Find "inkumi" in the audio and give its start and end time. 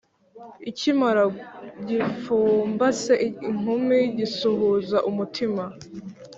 3.49-3.97